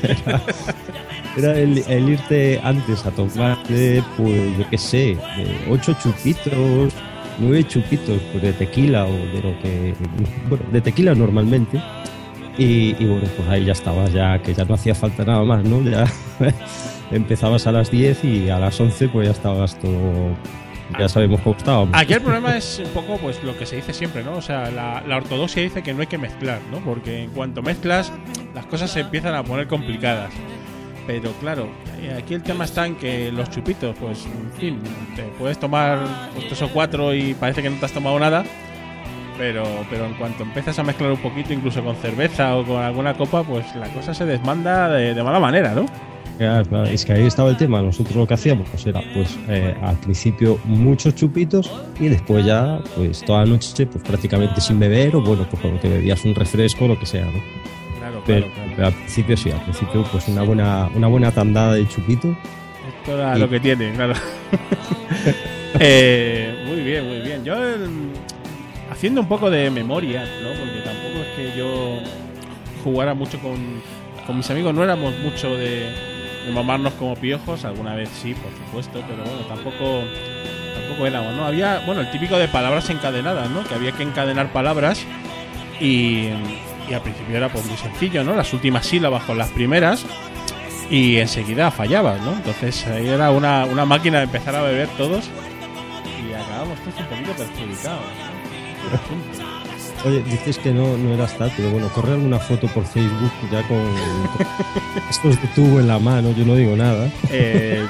era 0.03 0.43
era 1.37 1.59
el, 1.59 1.79
el 1.89 2.09
irte 2.09 2.61
antes 2.63 3.05
a 3.05 3.11
tomarte, 3.11 4.03
pues, 4.17 4.59
yo 4.59 4.69
qué 4.71 4.79
sé, 4.79 5.11
eh, 5.13 5.67
ocho 5.71 5.95
chupitos, 6.03 6.93
nueve 7.39 7.65
chupitos 7.67 8.21
pues, 8.33 8.43
de 8.43 8.53
tequila 8.53 9.07
o 9.07 9.13
de 9.13 9.43
lo 9.43 9.59
que. 9.61 9.95
Bueno, 10.49 10.65
de 10.73 10.81
tequila 10.81 11.15
normalmente. 11.15 11.81
Y, 12.57 12.95
y 13.03 13.07
bueno, 13.07 13.27
pues 13.37 13.49
ahí 13.49 13.65
ya 13.65 13.73
estabas, 13.73 14.13
ya 14.13 14.39
que 14.41 14.55
ya 14.55 14.65
no 14.65 14.75
hacía 14.75 14.95
falta 14.95 15.25
nada 15.25 15.43
más, 15.43 15.65
¿no? 15.65 15.83
Ya 15.83 16.07
empezabas 17.11 17.67
a 17.67 17.73
las 17.73 17.91
10 17.91 18.25
y 18.25 18.51
a 18.51 18.59
las 18.59 18.81
11 18.81 19.09
pues 19.09 19.27
ya 19.27 19.33
estabas 19.33 19.79
todo. 19.79 20.37
Ya 20.99 21.09
sabemos 21.09 21.41
cómo 21.41 21.57
estábamos. 21.57 21.91
Aquí 21.93 22.13
el 22.13 22.21
problema 22.21 22.57
es 22.57 22.81
un 22.85 22.91
poco 22.91 23.17
pues 23.17 23.43
lo 23.43 23.57
que 23.59 23.67
se 23.67 23.77
dice 23.77 23.93
siempre, 23.93 24.23
¿no? 24.23 24.37
O 24.37 24.43
sea, 24.43 24.71
la, 24.71 25.03
la 25.07 25.17
ortodoxia 25.17 25.63
dice 25.63 25.83
que 25.83 25.93
no 25.95 26.03
hay 26.03 26.07
que 26.07 26.19
mezclar, 26.19 26.61
¿no? 26.71 26.79
Porque 26.79 27.25
en 27.25 27.31
cuanto 27.31 27.63
mezclas, 27.63 28.13
las 28.55 28.67
cosas 28.67 28.91
se 28.91 29.01
empiezan 29.01 29.35
a 29.35 29.43
poner 29.43 29.67
complicadas. 29.67 30.33
Pero 31.07 31.33
claro, 31.33 31.69
eh, 32.01 32.17
aquí 32.19 32.35
el 32.35 32.43
tema 32.43 32.65
está 32.65 32.87
en 32.87 32.97
que 32.97 33.31
los 33.31 33.51
chupitos, 33.51 33.95
pues, 33.99 34.25
en 34.27 34.53
fin, 34.53 34.79
te 35.15 35.23
puedes 35.39 35.59
tomar 35.59 35.99
pues, 36.35 36.47
tres 36.47 36.63
o 36.63 36.69
cuatro 36.69 37.15
y 37.15 37.35
parece 37.35 37.63
que 37.63 37.71
no 37.71 37.79
te 37.79 37.85
has 37.87 37.93
tomado 37.93 38.19
nada. 38.19 38.45
Pero, 39.37 39.65
pero 39.91 40.07
en 40.07 40.15
cuanto 40.15 40.45
empiezas 40.45 40.79
a 40.79 40.83
mezclar 40.85 41.11
un 41.11 41.19
poquito, 41.19 41.53
incluso 41.53 41.83
con 41.83 41.97
cerveza 41.97 42.57
o 42.57 42.65
con 42.65 42.81
alguna 42.81 43.15
copa, 43.15 43.43
pues 43.43 43.67
la 43.75 43.89
cosa 43.89 44.15
se 44.15 44.25
desmanda 44.25 44.89
de, 44.91 45.13
de 45.15 45.23
mala 45.25 45.41
manera, 45.41 45.75
¿no? 45.75 45.87
Claro, 46.39 46.65
claro, 46.69 46.85
es 46.87 47.05
que 47.05 47.13
ahí 47.13 47.27
estaba 47.27 47.51
el 47.51 47.57
tema. 47.57 47.81
Nosotros 47.83 48.15
lo 48.17 48.27
que 48.27 48.35
hacíamos 48.35 48.69
pues 48.69 48.87
era, 48.87 49.01
pues, 49.13 49.37
eh, 49.49 49.75
al 49.83 49.97
principio 49.97 50.59
muchos 50.65 51.15
chupitos 51.15 51.71
y 52.01 52.09
después 52.09 52.45
ya, 52.45 52.81
pues, 52.97 53.23
toda 53.25 53.41
la 53.45 53.53
noche, 53.53 53.87
pues, 53.87 54.03
prácticamente 54.05 54.61
sin 54.61 54.79
beber 54.79 55.15
o, 55.17 55.21
bueno, 55.23 55.47
pues, 55.51 55.63
como 55.63 55.81
que 55.81 55.89
bebías 55.89 56.25
un 56.25 56.35
refresco 56.35 56.85
o 56.87 56.89
lo 56.89 56.99
que 56.99 57.07
sea, 57.07 57.25
¿no? 57.25 57.41
Claro, 57.99 58.23
Pero, 58.27 58.47
claro, 58.47 58.55
claro. 58.55 58.73
pero 58.77 58.87
al 58.89 58.95
principio 58.95 59.37
sí, 59.37 59.51
al 59.51 59.63
principio, 59.63 60.05
pues, 60.11 60.29
una 60.29 60.43
buena, 60.43 60.89
una 60.95 61.07
buena 61.09 61.31
tandada 61.33 61.75
de 61.75 61.89
chupitos. 61.89 62.37
Esto 63.01 63.17
era 63.19 63.37
Y- 63.37 63.41
lo 63.41 63.49
que 63.49 63.61
tiene, 63.61 63.93
claro. 63.93 64.15
Eh, 65.81 66.55
muy 66.69 66.83
bien, 66.83 67.05
muy 67.09 67.19
bien. 67.21 67.45
Yo, 67.45 67.55
haciendo 69.05 69.21
un 69.21 69.29
poco 69.29 69.51
de 69.51 69.71
memoria, 69.71 70.25
¿no? 70.43 70.49
Porque 70.59 70.81
tampoco 70.83 71.19
es 71.19 71.37
que 71.37 71.59
yo 71.59 71.99
jugara 72.83 73.13
mucho 73.13 73.39
con, 73.39 73.83
con 74.27 74.39
mis 74.39 74.49
amigos, 74.49 74.73
no 74.73 74.83
éramos 74.83 75.15
mucho 75.19 75.55
de, 75.59 75.93
mamarnos 76.55 76.95
como 76.95 77.15
piojos, 77.15 77.67
alguna 77.67 77.95
vez 77.95 78.09
sí, 78.09 78.33
por 78.33 78.51
supuesto, 78.53 79.05
pero 79.07 79.23
bueno, 79.23 79.47
tampoco 79.47 80.05
tampoco 80.75 81.07
éramos, 81.07 81.35
¿no? 81.35 81.45
Había, 81.45 81.83
bueno, 81.85 82.01
el 82.01 82.11
típico 82.13 82.39
de 82.39 82.49
palabras 82.49 82.89
encadenadas, 82.89 83.51
¿no? 83.51 83.63
Que 83.65 83.75
había 83.75 83.93
que 83.93 84.05
encadenar 84.05 84.51
palabras 84.55 85.05
y, 85.79 86.31
y 86.89 86.95
al 86.95 87.03
principio 87.03 87.37
era 87.37 87.51
pues 87.51 87.67
muy 87.67 87.77
sencillo, 87.77 88.25
¿no? 88.25 88.35
Las 88.35 88.55
últimas 88.55 88.87
sílabas 88.87 89.25
con 89.25 89.37
las 89.37 89.51
primeras 89.51 90.07
y 90.89 91.19
enseguida 91.19 91.71
fallabas, 91.71 92.23
¿no? 92.23 92.33
Entonces 92.33 92.87
ahí 92.87 93.07
era 93.07 93.31
una, 93.33 93.67
una 93.67 93.85
máquina 93.85 94.17
de 94.17 94.25
empezar 94.25 94.57
a 94.57 94.63
beber 94.63 94.89
todos 94.97 95.29
y 96.27 96.33
acabamos 96.33 96.79
todos 96.79 97.01
un 97.01 97.07
poquito 97.07 97.33
perjudicados. 97.35 98.34
Oye, 100.05 100.23
dices 100.23 100.59
que 100.59 100.71
no, 100.71 100.99
no 100.99 101.15
eras 101.15 101.37
tal, 101.39 101.51
pero 101.57 101.71
bueno, 101.71 101.89
corre 101.89 102.13
alguna 102.13 102.39
foto 102.39 102.67
por 102.69 102.85
Facebook 102.85 103.33
ya 103.51 103.67
con, 103.67 103.79
estos 105.11 105.41
de 105.41 105.49
tubo 105.49 105.81
en 105.81 105.89
la 105.89 105.99
mano, 105.99 106.33
yo 106.33 106.45
no 106.45 106.55
digo 106.55 106.77
nada. 106.77 107.09
Eh, 107.31 107.83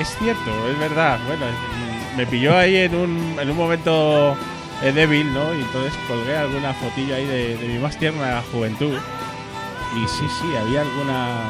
es 0.00 0.16
cierto, 0.18 0.68
es 0.70 0.78
verdad. 0.78 1.18
Bueno, 1.26 1.44
me 2.16 2.26
pilló 2.26 2.56
ahí 2.56 2.76
en 2.76 2.94
un, 2.94 3.36
en 3.38 3.50
un 3.50 3.56
momento 3.56 4.34
eh, 4.82 4.92
débil, 4.92 5.32
¿no? 5.34 5.54
Y 5.54 5.60
entonces 5.60 5.92
colgué 6.08 6.34
alguna 6.34 6.72
fotillo 6.72 7.14
ahí 7.14 7.26
de, 7.26 7.56
de 7.58 7.68
mi 7.68 7.78
más 7.78 7.98
tierna 7.98 8.42
juventud. 8.50 8.94
Y 9.96 10.08
sí, 10.08 10.26
sí, 10.40 10.56
había 10.56 10.80
alguna 10.80 11.42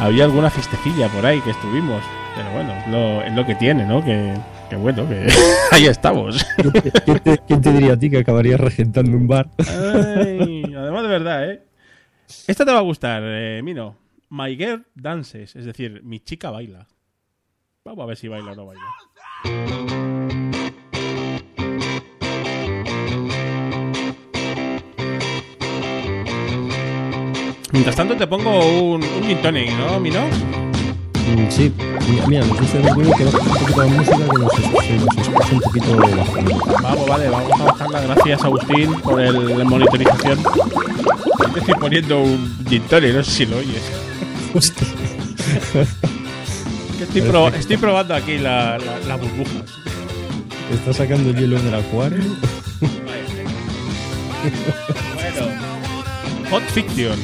había 0.00 0.24
alguna 0.24 0.50
fiestecilla 0.50 1.08
por 1.08 1.24
ahí 1.26 1.40
que 1.40 1.50
estuvimos. 1.50 2.02
Pero 2.36 2.50
bueno, 2.52 2.72
es 2.72 2.88
lo, 2.88 3.22
es 3.22 3.32
lo 3.32 3.46
que 3.46 3.54
tiene, 3.54 3.84
¿no? 3.84 4.04
Que, 4.04 4.34
que 4.68 4.76
bueno, 4.76 5.08
que 5.08 5.26
ahí 5.72 5.86
estamos. 5.86 6.44
¿Quién 6.56 6.72
te, 6.72 6.90
quién 6.92 7.18
te- 7.20 7.38
quién 7.46 7.60
te 7.62 7.72
diría 7.72 7.92
a 7.94 7.98
ti 7.98 8.10
que 8.10 8.18
acabarías 8.18 8.60
regentando 8.60 9.16
un 9.16 9.26
bar? 9.26 9.48
Ay, 9.58 10.74
además 10.74 11.02
de 11.02 11.08
verdad, 11.08 11.50
¿eh? 11.50 11.62
Esta 12.46 12.64
te 12.64 12.72
va 12.72 12.78
a 12.78 12.82
gustar, 12.82 13.22
eh, 13.24 13.60
Mino. 13.62 13.96
My 14.30 14.54
girl 14.56 14.84
dances, 14.94 15.56
es 15.56 15.64
decir, 15.64 16.02
mi 16.04 16.20
chica 16.20 16.50
baila. 16.50 16.86
Vamos 17.84 18.02
a 18.02 18.06
ver 18.06 18.16
si 18.18 18.28
baila 18.28 18.52
o 18.52 18.54
no 18.54 18.66
baila. 18.66 18.84
Mientras 27.72 27.96
tanto 27.96 28.16
te 28.16 28.26
pongo 28.26 28.58
un, 28.94 29.02
un 29.04 29.22
gin 29.24 29.38
tonic, 29.42 29.70
¿no, 29.76 30.00
Mino? 30.00 30.20
Mm, 31.36 31.50
Sí, 31.50 31.72
mira, 32.08 32.26
mira, 32.26 32.44
nos 32.46 32.60
dice 32.60 32.80
Rodrigo 32.82 33.12
que 33.16 33.24
baja 33.24 33.38
un 33.38 33.48
poquito 33.48 33.82
la 33.82 33.86
música, 33.88 34.16
que 34.16 34.38
nos, 34.38 34.52
se 34.54 34.62
nos 34.96 35.16
escucha 35.18 35.52
un 35.52 35.60
poquito 35.60 35.96
bajo. 35.96 36.34
Vamos, 36.82 37.06
vale, 37.08 37.28
vamos 37.28 37.60
a 37.60 37.64
bajarla. 37.64 38.00
Gracias, 38.00 38.44
Agustín, 38.44 38.92
por 39.02 39.20
el, 39.20 39.58
la 39.58 39.64
monitorización. 39.64 40.38
Te 41.54 41.60
estoy 41.60 41.74
poniendo 41.74 42.20
un 42.22 42.56
gin 42.68 42.82
tonic, 42.82 43.14
no 43.14 43.22
sé 43.24 43.30
si 43.30 43.46
lo 43.46 43.58
oyes. 43.58 43.82
Estoy, 47.00 47.22
pro- 47.22 47.48
estoy 47.48 47.76
probando 47.76 48.14
aquí 48.14 48.38
la, 48.38 48.78
la, 48.78 48.98
las 49.06 49.20
burbujas. 49.20 49.62
Está 50.72 50.92
sacando 50.92 51.32
hielo 51.32 51.60
del 51.62 51.74
acuario. 51.74 52.22
Bueno, 55.14 55.46
Hot 56.50 56.62
Fiction. 56.74 57.18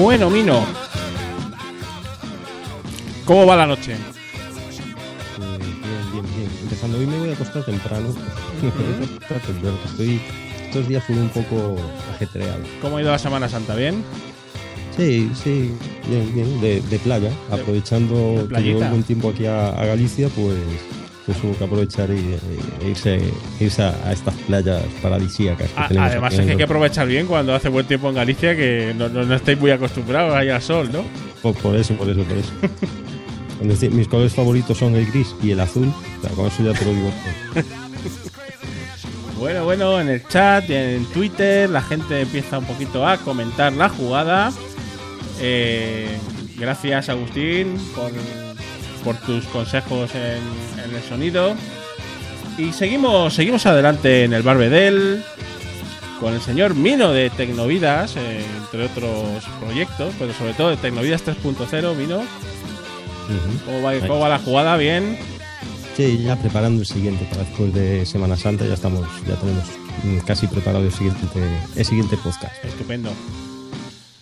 Bueno, 0.00 0.30
Mino. 0.30 0.64
¿Cómo 3.26 3.44
va 3.44 3.54
la 3.54 3.66
noche? 3.66 3.96
Pues 5.36 5.58
bien, 5.58 6.12
bien, 6.12 6.24
bien. 6.36 6.50
Empezando 6.62 6.96
hoy 6.96 7.06
me 7.06 7.18
voy 7.18 7.28
a 7.28 7.32
acostar 7.34 7.64
temprano. 7.64 8.14
Que 8.62 9.86
estoy, 9.90 10.20
estos 10.64 10.88
días 10.88 11.04
fue 11.04 11.16
un 11.16 11.28
poco 11.28 11.76
ajetreado. 12.14 12.62
¿Cómo 12.80 12.96
ha 12.96 13.02
ido 13.02 13.10
la 13.10 13.18
Semana 13.18 13.46
Santa? 13.50 13.74
¿Bien? 13.74 14.02
Sí, 14.96 15.30
sí, 15.34 15.70
bien, 16.08 16.34
bien, 16.34 16.60
de, 16.62 16.80
de 16.80 16.98
playa. 16.98 17.30
Aprovechando 17.50 18.48
que 18.48 18.62
llevo 18.62 18.80
buen 18.80 19.02
tiempo 19.02 19.28
aquí 19.28 19.44
a, 19.44 19.68
a 19.68 19.84
Galicia, 19.84 20.28
pues, 20.30 20.56
pues 21.32 21.44
hubo 21.44 21.56
que 21.58 21.64
aprovechar 21.64 22.10
y, 22.10 22.36
e 22.84 22.88
irse, 22.90 23.20
irse 23.60 23.82
a, 23.82 23.94
a 24.04 24.12
estas 24.12 24.34
playas 24.34 24.82
paradisíacas 25.02 25.68
que 25.70 25.80
A- 25.80 25.88
tenemos 25.88 26.10
además 26.10 26.34
es 26.34 26.40
que 26.44 26.50
hay 26.52 26.56
que 26.56 26.62
aprovechar 26.64 27.06
bien 27.06 27.26
cuando 27.26 27.54
hace 27.54 27.68
buen 27.68 27.86
tiempo 27.86 28.08
en 28.08 28.14
Galicia, 28.16 28.56
que 28.56 28.94
no, 28.96 29.08
no, 29.08 29.24
no 29.24 29.34
estáis 29.34 29.58
muy 29.60 29.70
acostumbrados 29.70 30.34
ahí 30.34 30.48
al 30.48 30.60
sol, 30.62 30.90
¿no? 30.92 31.04
Por, 31.42 31.54
por 31.56 31.76
eso, 31.76 31.94
por 31.94 32.08
eso, 32.10 32.22
por 32.24 32.36
eso. 32.36 32.50
Decir, 33.62 33.90
mis 33.92 34.08
colores 34.08 34.32
favoritos 34.34 34.78
son 34.78 34.94
el 34.96 35.06
gris 35.06 35.34
y 35.42 35.50
el 35.50 35.60
azul. 35.60 35.92
O 36.18 36.26
sea, 36.26 36.30
con 36.34 36.46
eso 36.46 36.62
ya 36.64 36.72
te 36.72 36.84
lo 36.86 36.92
digo 36.94 37.10
todo. 37.54 37.64
Bueno, 39.38 39.64
bueno, 39.64 40.00
en 40.00 40.08
el 40.08 40.26
chat, 40.28 40.68
en 40.70 41.04
Twitter, 41.06 41.68
la 41.70 41.80
gente 41.82 42.20
empieza 42.22 42.58
un 42.58 42.64
poquito 42.64 43.06
a 43.06 43.16
comentar 43.18 43.72
la 43.72 43.88
jugada. 43.88 44.52
Eh, 45.40 46.08
gracias, 46.58 47.08
Agustín, 47.08 47.76
por, 47.94 48.10
por 49.04 49.16
tus 49.16 49.44
consejos 49.46 50.14
en, 50.14 50.84
en 50.84 50.94
el 50.94 51.02
sonido. 51.02 51.54
Y 52.58 52.72
seguimos, 52.72 53.34
seguimos 53.34 53.64
adelante 53.66 54.24
en 54.24 54.32
el 54.32 54.42
Barbedel 54.42 55.22
con 56.20 56.34
el 56.34 56.42
señor 56.42 56.74
Mino 56.74 57.12
de 57.12 57.30
Tecnovidas, 57.30 58.14
eh, 58.16 58.44
entre 58.62 58.84
otros 58.84 59.44
proyectos, 59.58 60.14
pero 60.18 60.34
sobre 60.34 60.52
todo 60.52 60.68
de 60.68 60.76
Tecnovidas 60.76 61.24
3.0, 61.24 61.96
Mino. 61.96 62.22
¿Cómo 63.64 63.82
va, 63.82 63.98
cómo 64.00 64.18
va 64.18 64.28
la 64.28 64.38
jugada? 64.38 64.76
Bien. 64.76 65.18
Sí, 65.96 66.22
ya 66.22 66.36
preparando 66.36 66.80
el 66.80 66.86
siguiente 66.86 67.24
para 67.30 67.44
después 67.44 67.72
de 67.72 68.04
Semana 68.04 68.36
Santa. 68.36 68.66
Ya 68.66 68.74
estamos, 68.74 69.06
ya 69.26 69.34
tenemos 69.36 69.64
mm, 70.04 70.18
casi 70.26 70.46
preparado 70.46 70.84
el 70.84 70.92
siguiente, 70.92 71.26
el 71.76 71.84
siguiente 71.84 72.16
podcast. 72.18 72.64
Estupendo. 72.64 73.10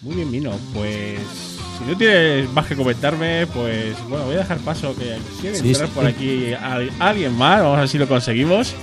Muy 0.03 0.15
bien, 0.17 0.31
Mino. 0.31 0.53
Pues 0.75 1.58
si 1.79 1.85
no 1.91 1.97
tienes 1.97 2.51
más 2.53 2.67
que 2.67 2.75
comentarme, 2.77 3.47
pues 3.47 3.97
bueno, 4.09 4.25
voy 4.27 4.35
a 4.35 4.39
dejar 4.39 4.59
paso 4.59 4.95
que 4.97 5.17
quiere 5.41 5.59
Sí, 5.59 5.69
entrar 5.69 5.89
sí. 5.89 5.93
por 5.95 6.07
aquí 6.07 6.53
al- 6.55 6.91
alguien 6.99 7.33
más. 7.37 7.61
Vamos 7.63 7.77
a 7.77 7.81
ver 7.81 7.89
si 7.89 7.99
lo 7.99 8.09
conseguimos. 8.09 8.75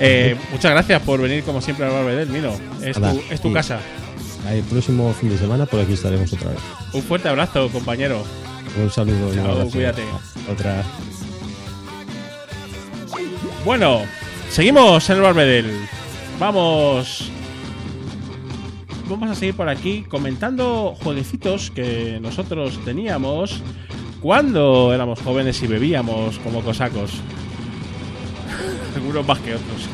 Eh, 0.00 0.34
muchas 0.50 0.72
gracias 0.72 1.00
por 1.02 1.20
venir 1.20 1.44
como 1.44 1.60
siempre 1.60 1.86
al 1.86 1.92
Barbedel, 1.92 2.28
Mino. 2.28 2.52
Es 2.82 2.96
tu, 2.96 3.22
es 3.30 3.40
tu 3.40 3.48
sí. 3.48 3.54
casa. 3.54 3.78
El 4.50 4.62
próximo 4.64 5.14
fin 5.18 5.30
de 5.30 5.38
semana 5.38 5.66
por 5.66 5.80
aquí 5.80 5.92
estaremos 5.94 6.32
otra 6.32 6.50
vez. 6.50 6.58
Un 6.92 7.02
fuerte 7.02 7.28
abrazo, 7.28 7.68
compañero. 7.70 8.24
Un 8.82 8.90
saludo 8.90 9.32
y 9.32 9.38
un 9.38 9.44
Chao, 9.44 9.52
abrazo. 9.52 9.70
cuídate. 9.70 10.02
Otra. 10.50 10.82
Bueno, 13.64 14.02
seguimos 14.50 15.08
en 15.10 15.16
el 15.16 15.22
Barbedel. 15.22 15.88
Vamos. 16.38 17.30
Vamos 19.06 19.30
a 19.30 19.34
seguir 19.34 19.54
por 19.54 19.68
aquí 19.68 20.02
comentando 20.02 20.96
jueguecitos 21.02 21.70
que 21.70 22.18
nosotros 22.20 22.82
teníamos 22.86 23.60
cuando 24.22 24.94
éramos 24.94 25.20
jóvenes 25.20 25.62
y 25.62 25.66
bebíamos 25.66 26.38
como 26.38 26.62
cosacos. 26.62 27.12
Algunos 28.96 29.26
más 29.26 29.38
que 29.40 29.56
otros. 29.56 29.74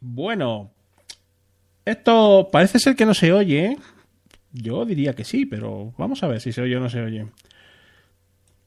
bueno, 0.00 0.72
esto 1.84 2.48
parece 2.50 2.80
ser 2.80 2.96
que 2.96 3.06
no 3.06 3.14
se 3.14 3.32
oye. 3.32 3.78
Yo 4.52 4.84
diría 4.84 5.14
que 5.14 5.24
sí, 5.24 5.46
pero 5.46 5.94
vamos 5.96 6.24
a 6.24 6.26
ver 6.26 6.40
si 6.40 6.52
se 6.52 6.60
oye 6.60 6.76
o 6.76 6.80
no 6.80 6.90
se 6.90 7.00
oye. 7.00 7.26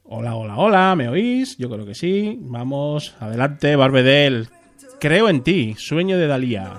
Hola, 0.06 0.34
hola, 0.34 0.56
hola, 0.58 0.94
¿me 0.96 1.08
oís? 1.08 1.56
Yo 1.56 1.70
creo 1.70 1.86
que 1.86 1.94
sí. 1.94 2.36
Vamos, 2.42 3.14
adelante, 3.20 3.74
Barbedel. 3.74 4.48
Creo 5.00 5.30
en 5.30 5.42
ti, 5.42 5.76
sueño 5.78 6.18
de 6.18 6.26
Dalía. 6.26 6.78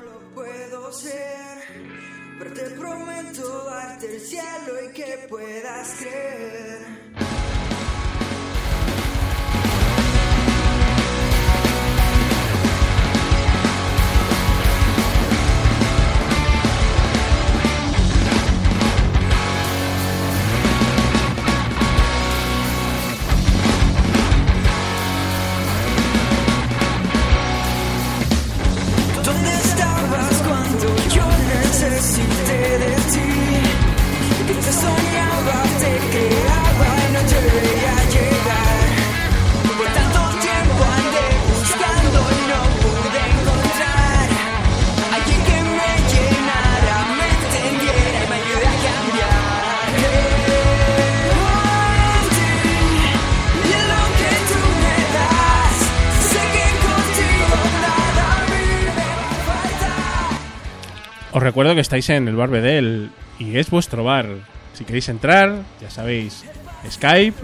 Os 61.35 61.43
recuerdo 61.43 61.75
que 61.75 61.81
estáis 61.81 62.09
en 62.11 62.29
el 62.29 62.37
Barbedel 62.37 63.11
y 63.39 63.57
es 63.57 63.69
vuestro 63.69 64.05
bar. 64.05 64.25
Si 64.71 64.85
queréis 64.85 65.09
entrar, 65.09 65.63
ya 65.81 65.89
sabéis, 65.89 66.45
Skype 66.89 67.35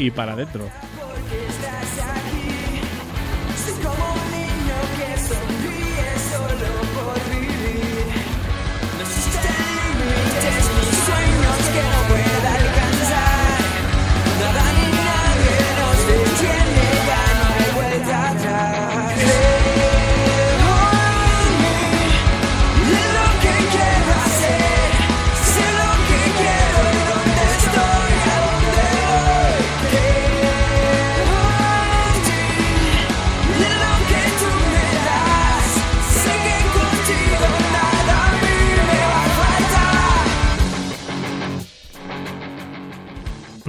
y 0.00 0.10
para 0.10 0.32
adentro. 0.32 0.68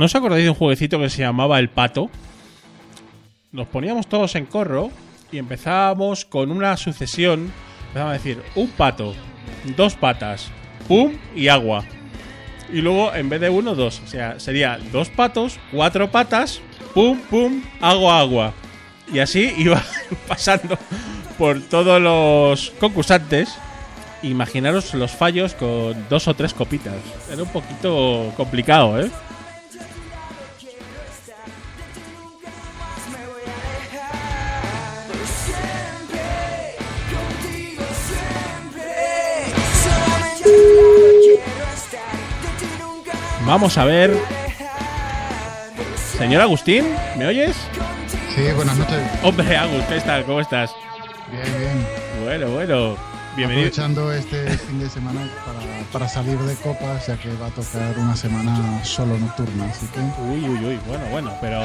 ¿No 0.02 0.06
os 0.06 0.16
acordáis 0.16 0.44
de 0.44 0.50
un 0.50 0.56
jueguecito 0.56 0.98
que 0.98 1.12
se 1.12 1.22
llamaba 1.22 1.60
El 1.60 1.70
Pato? 1.70 2.10
Nos 3.52 3.68
poníamos 3.68 4.08
todos 4.08 4.34
en 4.34 4.48
corro 4.48 4.90
y 5.32 5.38
empezábamos 5.38 6.26
con 6.26 6.52
una 6.52 6.76
sucesión. 6.76 7.54
Empezábamos 7.90 8.10
a 8.10 8.14
decir 8.14 8.42
un 8.56 8.68
pato, 8.70 9.14
dos 9.78 9.94
patas, 9.94 10.50
pum 10.88 11.14
y 11.36 11.50
agua. 11.50 11.86
Y 12.74 12.82
luego 12.82 13.14
en 13.14 13.30
vez 13.30 13.42
de 13.42 13.52
uno, 13.52 13.76
dos. 13.76 14.02
O 14.04 14.08
sea, 14.08 14.40
sería 14.40 14.80
dos 14.92 15.10
patos, 15.10 15.60
cuatro 15.72 16.10
patas, 16.10 16.62
pum, 16.96 17.20
pum, 17.30 17.62
agua, 17.80 18.22
agua. 18.22 18.54
Y 19.14 19.20
así 19.20 19.54
iba 19.60 19.84
pasando 20.28 20.80
por 21.38 21.62
todos 21.62 22.02
los 22.02 22.72
concursantes. 22.80 23.56
Imaginaros 24.24 24.96
los 24.96 25.12
fallos 25.12 25.54
con 25.54 25.94
dos 26.10 26.28
o 26.28 26.34
tres 26.34 26.56
copitas. 26.56 26.96
Era 27.32 27.44
un 27.44 27.50
poquito 27.50 28.34
complicado, 28.36 29.00
¿eh? 29.00 29.12
Vamos 43.46 43.78
a 43.78 43.86
ver. 43.86 44.18
Señor 46.18 46.42
Agustín, 46.42 46.86
¿me 47.18 47.26
oyes? 47.28 47.56
Sí, 48.36 48.44
buenas 48.56 48.78
noches. 48.78 49.00
Hombre, 49.24 49.58
Agus, 49.58 49.84
¿qué 49.86 50.00
tal? 50.02 50.24
¿Cómo 50.26 50.40
estás? 50.40 50.72
Bien, 51.32 51.44
bien. 51.60 51.88
Bueno, 52.24 52.50
bueno. 52.52 53.12
Bienvenido. 53.36 53.70
Aprovechando 53.70 54.12
este 54.12 54.58
fin 54.58 54.80
de 54.80 54.90
semana 54.90 55.22
para, 55.46 55.60
para 55.94 56.10
salir 56.10 56.38
de 56.40 56.54
copas, 56.56 57.08
ya 57.08 57.16
que 57.18 57.30
va 57.36 57.48
a 57.48 57.50
tocar 57.50 57.98
una 57.98 58.14
semana 58.16 58.84
solo 58.84 59.18
nocturna, 59.18 59.66
así 59.72 59.88
que 59.88 60.00
Uy, 60.24 60.50
uy, 60.50 60.66
uy. 60.66 60.80
Bueno, 60.86 61.06
bueno, 61.12 61.32
pero 61.40 61.62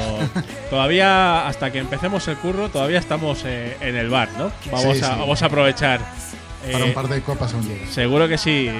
todavía, 0.69 1.45
hasta 1.45 1.69
que 1.71 1.79
empecemos 1.79 2.25
el 2.29 2.37
curro, 2.37 2.69
todavía 2.69 2.99
estamos 2.99 3.43
eh, 3.45 3.75
en 3.81 3.97
el 3.97 4.09
bar, 4.09 4.29
¿no? 4.37 4.49
Vamos, 4.71 4.97
Sí, 4.97 5.03
a, 5.03 5.07
sí. 5.07 5.15
vamos 5.19 5.41
a 5.41 5.45
aprovechar. 5.47 5.99
para 6.71 6.79
Eh, 6.79 6.83
un 6.87 6.93
par 6.93 7.09
de 7.09 7.21
copas 7.21 7.53
aún 7.53 7.67
llega. 7.67 7.85
seguro 7.91 8.29
que 8.29 8.37
sí. 8.37 8.71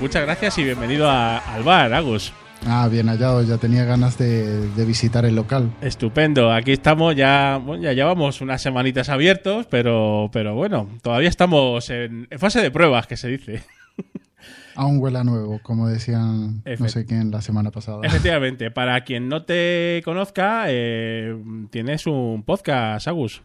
Muchas 0.00 0.22
gracias 0.22 0.56
y 0.58 0.62
bienvenido 0.64 1.10
a- 1.10 1.38
al 1.38 1.64
bar, 1.64 1.92
Agus. 1.94 2.32
Ah, 2.68 2.88
bien 2.90 3.06
hallado, 3.06 3.42
ya 3.42 3.58
tenía 3.58 3.84
ganas 3.84 4.18
de, 4.18 4.68
de 4.70 4.84
visitar 4.84 5.24
el 5.24 5.36
local. 5.36 5.70
Estupendo, 5.80 6.52
aquí 6.52 6.72
estamos 6.72 7.14
ya, 7.14 7.60
bueno, 7.64 7.84
ya 7.84 7.92
llevamos 7.92 8.40
unas 8.40 8.60
semanitas 8.60 9.08
abiertos, 9.08 9.66
pero, 9.70 10.30
pero 10.32 10.54
bueno, 10.56 10.88
todavía 11.00 11.28
estamos 11.28 11.88
en, 11.90 12.26
en 12.28 12.38
fase 12.40 12.60
de 12.60 12.72
pruebas, 12.72 13.06
que 13.06 13.16
se 13.16 13.28
dice. 13.28 13.62
Aún 14.74 14.98
huele 14.98 15.18
a 15.20 15.24
nuevo, 15.24 15.60
como 15.62 15.88
decían 15.88 16.62
no 16.78 16.88
sé 16.88 17.06
quién 17.06 17.30
la 17.30 17.40
semana 17.40 17.70
pasada. 17.70 18.00
Efectivamente, 18.02 18.70
para 18.70 19.00
quien 19.02 19.28
no 19.28 19.44
te 19.44 20.02
conozca, 20.04 20.64
eh, 20.66 21.34
tienes 21.70 22.06
un 22.06 22.42
podcast, 22.42 23.08
Agus. 23.08 23.42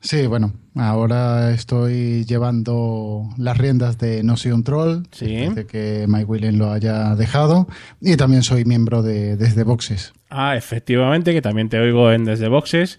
Sí, 0.00 0.26
bueno, 0.26 0.52
ahora 0.76 1.50
estoy 1.52 2.24
llevando 2.24 3.28
las 3.36 3.58
riendas 3.58 3.98
de 3.98 4.22
No 4.22 4.36
Soy 4.36 4.52
un 4.52 4.64
Troll, 4.64 5.02
Sí. 5.12 5.26
después 5.26 5.54
de 5.56 5.66
que 5.66 6.06
Mike 6.08 6.24
Willen 6.24 6.58
lo 6.58 6.70
haya 6.72 7.14
dejado, 7.16 7.66
y 8.00 8.16
también 8.16 8.42
soy 8.42 8.64
miembro 8.64 9.02
de 9.02 9.36
Desde 9.36 9.62
Boxes. 9.64 10.12
Ah, 10.30 10.56
efectivamente, 10.56 11.32
que 11.32 11.42
también 11.42 11.68
te 11.68 11.78
oigo 11.78 12.10
en 12.12 12.24
Desde 12.24 12.48
Boxes. 12.48 12.98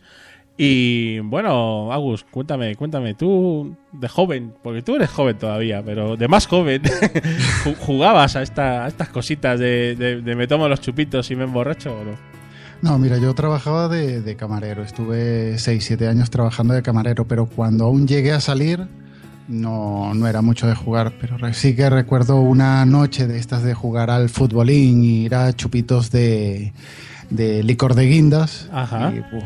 Y 0.57 1.19
bueno, 1.21 1.91
Agus, 1.91 2.23
cuéntame, 2.29 2.75
cuéntame, 2.75 3.15
tú 3.15 3.75
de 3.93 4.07
joven, 4.07 4.53
porque 4.61 4.83
tú 4.83 4.95
eres 4.95 5.09
joven 5.09 5.37
todavía, 5.37 5.81
pero 5.83 6.17
de 6.17 6.27
más 6.27 6.45
joven, 6.45 6.83
ju- 7.63 7.75
¿jugabas 7.79 8.35
a, 8.35 8.43
esta- 8.43 8.85
a 8.85 8.87
estas 8.87 9.09
cositas 9.09 9.59
de, 9.59 9.95
de- 9.95 10.21
de 10.21 10.35
me 10.35 10.45
tomo 10.47 10.67
los 10.67 10.81
chupitos 10.81 11.31
y 11.31 11.35
me 11.35 11.45
emborracho 11.45 11.93
o 11.97 12.03
no? 12.03 12.40
No, 12.81 12.97
mira, 12.97 13.17
yo 13.17 13.33
trabajaba 13.35 13.87
de, 13.87 14.21
de 14.21 14.35
camarero, 14.35 14.83
estuve 14.83 15.57
6, 15.59 15.83
7 15.85 16.07
años 16.07 16.29
trabajando 16.31 16.73
de 16.73 16.81
camarero, 16.81 17.25
pero 17.27 17.45
cuando 17.45 17.85
aún 17.85 18.07
llegué 18.07 18.31
a 18.31 18.39
salir 18.39 18.87
no, 19.47 20.13
no 20.13 20.27
era 20.27 20.41
mucho 20.41 20.67
de 20.67 20.75
jugar, 20.75 21.13
pero 21.19 21.37
sí 21.53 21.75
que 21.75 21.89
recuerdo 21.89 22.37
una 22.37 22.85
noche 22.85 23.27
de 23.27 23.37
estas 23.37 23.63
de 23.63 23.73
jugar 23.73 24.09
al 24.09 24.29
futbolín 24.29 25.03
y 25.03 25.25
ir 25.25 25.35
a 25.35 25.51
chupitos 25.53 26.09
de, 26.09 26.73
de 27.29 27.61
licor 27.63 27.93
de 27.95 28.05
guindas. 28.07 28.69
Ajá. 28.71 29.11
Y, 29.13 29.19
uf, 29.19 29.43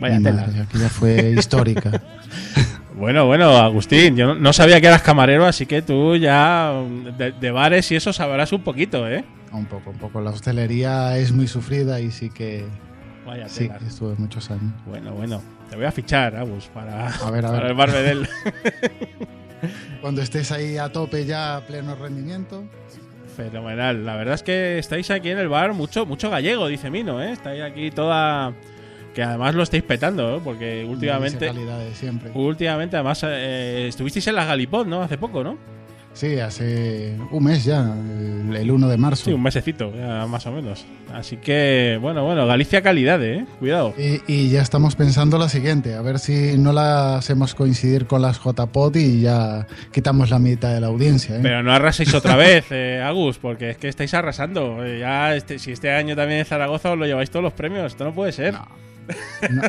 Vaya 0.00 0.20
tela. 0.20 0.42
madre, 0.46 0.60
aquella 0.62 0.88
fue 0.90 1.34
histórica. 1.36 2.02
Bueno, 2.96 3.26
bueno, 3.26 3.50
Agustín, 3.58 4.16
yo 4.16 4.34
no, 4.34 4.52
sabía 4.52 4.80
que 4.80 4.86
eras 4.86 5.02
camarero, 5.02 5.46
así 5.46 5.66
que 5.66 5.82
tú 5.82 6.16
ya 6.16 6.72
de, 7.16 7.32
de 7.32 7.50
bares 7.50 7.90
y 7.92 7.96
eso 7.96 8.12
sabrás 8.12 8.52
un 8.52 8.62
poquito, 8.62 9.06
¿eh? 9.08 9.24
un 9.52 9.66
poco, 9.66 9.90
un 9.90 9.98
poco. 9.98 10.20
La 10.20 10.30
hostelería 10.30 11.16
es 11.18 11.32
muy 11.32 11.46
sufrida 11.46 12.00
y 12.00 12.10
sí 12.10 12.30
que, 12.30 12.64
Vaya 13.26 13.48
sí 13.48 13.68
estuve 13.86 14.14
muchos 14.16 14.50
años. 14.50 14.72
Bueno, 14.86 15.12
bueno, 15.12 15.42
te 15.68 15.76
voy 15.76 15.84
a 15.84 15.92
fichar, 15.92 16.36
Agus, 16.36 16.66
para, 16.66 17.08
A 17.08 17.30
ver, 17.30 17.44
a 17.44 17.48
para 17.50 17.60
ver. 17.60 17.70
el 17.70 17.74
Barbedel. 17.74 18.28
Cuando 20.00 20.22
estés 20.22 20.52
ahí 20.52 20.78
a 20.78 20.90
tope 20.90 21.24
ya 21.24 21.56
a 21.56 21.66
pleno 21.66 21.94
rendimiento, 21.96 22.64
Fenomenal. 23.36 24.06
La 24.06 24.16
verdad 24.16 24.34
es 24.34 24.42
que 24.42 24.78
estáis 24.78 25.10
aquí 25.10 25.28
en 25.28 25.38
el 25.38 25.48
bar 25.48 25.74
mucho, 25.74 26.06
mucho 26.06 26.30
gallego, 26.30 26.68
dice 26.68 26.90
Mino, 26.90 27.22
¿eh? 27.22 27.32
Estáis 27.32 27.62
aquí 27.62 27.90
toda... 27.90 28.54
Que 29.16 29.22
además 29.22 29.54
lo 29.54 29.62
estáis 29.62 29.82
petando, 29.82 30.36
¿eh? 30.36 30.40
Porque 30.44 30.84
últimamente... 30.86 31.50
de 31.50 31.94
siempre. 31.94 32.32
Últimamente, 32.34 32.96
además, 32.96 33.24
eh, 33.26 33.86
estuvisteis 33.88 34.26
en 34.26 34.34
la 34.34 34.44
Galipod, 34.44 34.86
¿no? 34.86 35.00
Hace 35.00 35.16
poco, 35.16 35.42
¿no? 35.42 35.56
Sí, 36.16 36.40
hace 36.40 37.14
un 37.30 37.44
mes 37.44 37.62
ya, 37.66 37.94
el, 37.94 38.56
el 38.56 38.70
1 38.70 38.88
de 38.88 38.96
marzo. 38.96 39.26
Sí, 39.26 39.34
un 39.34 39.42
mesecito, 39.42 39.94
ya 39.94 40.26
más 40.26 40.46
o 40.46 40.50
menos. 40.52 40.86
Así 41.12 41.36
que, 41.36 41.98
bueno, 42.00 42.24
bueno, 42.24 42.46
Galicia 42.46 42.80
calidad, 42.80 43.22
¿eh? 43.22 43.44
Cuidado. 43.58 43.92
Y, 43.98 44.22
y 44.26 44.48
ya 44.48 44.62
estamos 44.62 44.96
pensando 44.96 45.36
la 45.36 45.50
siguiente, 45.50 45.94
a 45.94 46.00
ver 46.00 46.18
si 46.18 46.56
no 46.56 46.72
la 46.72 47.18
hacemos 47.18 47.54
coincidir 47.54 48.06
con 48.06 48.22
las 48.22 48.40
JPOD 48.40 48.96
y 48.96 49.20
ya 49.20 49.66
quitamos 49.92 50.30
la 50.30 50.38
mitad 50.38 50.72
de 50.72 50.80
la 50.80 50.86
audiencia. 50.86 51.36
¿eh? 51.36 51.40
Pero 51.42 51.62
no 51.62 51.70
arraséis 51.70 52.14
otra 52.14 52.34
vez, 52.34 52.64
eh, 52.70 53.02
Agus, 53.04 53.36
porque 53.36 53.68
es 53.68 53.76
que 53.76 53.88
estáis 53.88 54.14
arrasando. 54.14 54.86
Eh, 54.86 55.00
ya 55.00 55.34
este, 55.34 55.58
si 55.58 55.72
este 55.72 55.90
año 55.90 56.16
también 56.16 56.38
en 56.38 56.46
Zaragoza 56.46 56.92
os 56.92 56.98
lo 56.98 57.04
lleváis 57.04 57.30
todos 57.30 57.42
los 57.42 57.52
premios, 57.52 57.92
esto 57.92 58.04
no 58.04 58.14
puede 58.14 58.32
ser. 58.32 58.54
No. 58.54 58.66
No. 59.50 59.62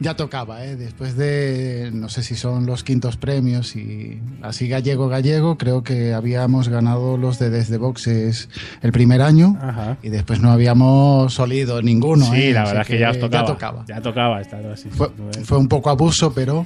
Ya 0.00 0.14
tocaba, 0.14 0.64
¿eh? 0.64 0.76
después 0.76 1.16
de, 1.16 1.90
no 1.92 2.08
sé 2.08 2.22
si 2.22 2.36
son 2.36 2.66
los 2.66 2.84
quintos 2.84 3.16
premios 3.16 3.76
y 3.76 4.20
así 4.42 4.68
gallego 4.68 5.08
gallego, 5.08 5.58
creo 5.58 5.82
que 5.82 6.14
habíamos 6.14 6.68
ganado 6.68 7.16
los 7.16 7.38
de 7.38 7.50
Desde 7.50 7.78
Boxes 7.78 8.48
el 8.82 8.92
primer 8.92 9.22
año 9.22 9.56
Ajá. 9.60 9.96
y 10.02 10.08
después 10.08 10.40
no 10.40 10.50
habíamos 10.50 11.38
olido 11.40 11.82
ninguno. 11.82 12.24
Sí, 12.26 12.44
¿eh? 12.44 12.52
la 12.52 12.64
verdad 12.64 12.82
es 12.82 12.88
que 12.88 12.98
ya 12.98 13.10
os 13.10 13.18
tocaba. 13.18 13.46
Ya 13.46 13.52
tocaba. 13.52 13.84
Ya 13.88 14.00
tocaba 14.00 14.40
estar 14.40 14.64
así. 14.66 14.88
Fue, 14.90 15.10
fue 15.44 15.58
un 15.58 15.68
poco 15.68 15.90
abuso, 15.90 16.32
pero 16.32 16.64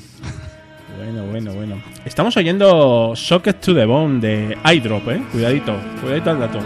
Bueno, 0.99 1.27
bueno, 1.27 1.55
bueno. 1.55 1.83
Estamos 2.05 2.37
oyendo 2.37 3.15
Socket 3.17 3.61
to 3.61 3.75
the 3.75 3.85
Bone 3.85 4.21
de 4.21 4.57
iDrop, 4.75 5.09
eh. 5.09 5.23
Cuidadito, 5.33 5.75
cuidadito 6.01 6.31
al 6.31 6.39
dato. 6.41 6.59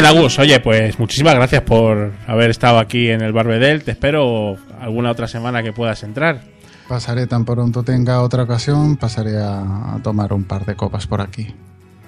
Bien, 0.00 0.16
Agus. 0.16 0.38
Oye, 0.38 0.60
pues 0.60 0.98
muchísimas 0.98 1.34
gracias 1.34 1.62
por 1.62 2.12
haber 2.26 2.50
estado 2.50 2.78
aquí 2.78 3.08
en 3.10 3.20
el 3.22 3.32
Barbedel. 3.32 3.82
Te 3.84 3.92
espero 3.92 4.56
alguna 4.80 5.10
otra 5.10 5.26
semana 5.28 5.62
que 5.62 5.72
puedas 5.72 6.02
entrar. 6.02 6.40
pasaré 6.88 7.26
tan 7.26 7.44
pronto 7.44 7.82
tenga 7.84 8.20
otra 8.22 8.42
ocasión, 8.42 8.96
pasaré 8.96 9.36
a, 9.38 9.94
a 9.94 10.00
tomar 10.02 10.32
un 10.32 10.44
par 10.44 10.64
de 10.66 10.74
copas 10.74 11.06
por 11.06 11.20
aquí. 11.20 11.54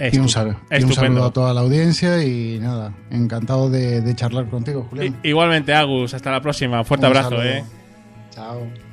Y 0.00 0.18
un, 0.18 0.28
sal- 0.28 0.56
y 0.70 0.82
un 0.82 0.92
saludo 0.92 1.26
a 1.26 1.32
toda 1.32 1.54
la 1.54 1.60
audiencia 1.60 2.20
y 2.24 2.58
nada, 2.58 2.92
encantado 3.10 3.70
de, 3.70 4.00
de 4.00 4.16
charlar 4.16 4.46
contigo, 4.48 4.86
Julián. 4.90 5.16
I- 5.22 5.28
igualmente, 5.28 5.72
Agus. 5.74 6.14
Hasta 6.14 6.32
la 6.32 6.40
próxima. 6.40 6.82
Fuerte 6.82 7.06
Un 7.06 7.10
abrazo, 7.12 7.28
saludo. 7.30 7.44
eh. 7.44 7.64
Chao. 8.34 8.91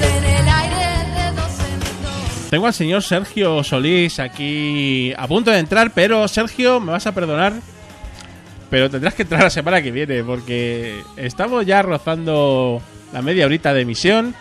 En 0.00 0.24
el 0.24 0.48
aire 0.48 0.86
de 1.14 1.36
dos 1.36 1.58
en 1.60 1.80
dos. 2.02 2.50
Tengo 2.50 2.66
al 2.66 2.74
señor 2.74 3.02
Sergio 3.02 3.62
Solís 3.64 4.18
aquí 4.20 5.12
a 5.16 5.26
punto 5.26 5.50
de 5.50 5.58
entrar, 5.58 5.92
pero 5.92 6.28
Sergio, 6.28 6.80
me 6.80 6.92
vas 6.92 7.06
a 7.06 7.12
perdonar, 7.12 7.54
pero 8.70 8.90
tendrás 8.90 9.14
que 9.14 9.22
entrar 9.22 9.42
la 9.42 9.50
semana 9.50 9.82
que 9.82 9.90
viene 9.90 10.22
porque 10.22 11.02
estamos 11.16 11.64
ya 11.66 11.82
rozando 11.82 12.80
la 13.12 13.22
media 13.22 13.46
horita 13.46 13.74
de 13.74 13.82
emisión 13.82 14.34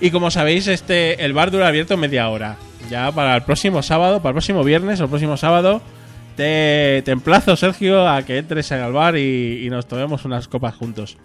y 0.00 0.10
como 0.10 0.30
sabéis 0.30 0.66
este 0.66 1.24
el 1.24 1.32
bar 1.32 1.50
dura 1.50 1.68
abierto 1.68 1.96
media 1.96 2.28
hora. 2.28 2.56
Ya 2.90 3.12
para 3.12 3.36
el 3.36 3.42
próximo 3.42 3.82
sábado, 3.82 4.18
para 4.18 4.30
el 4.30 4.34
próximo 4.34 4.64
viernes 4.64 5.00
o 5.00 5.04
el 5.04 5.10
próximo 5.10 5.36
sábado 5.36 5.82
te, 6.36 7.02
te 7.04 7.10
emplazo 7.10 7.56
Sergio 7.56 8.08
a 8.08 8.22
que 8.22 8.38
entres 8.38 8.70
en 8.70 8.80
el 8.80 8.92
bar 8.92 9.16
y, 9.16 9.64
y 9.64 9.70
nos 9.70 9.86
tomemos 9.86 10.24
unas 10.24 10.48
copas 10.48 10.74
juntos. 10.74 11.16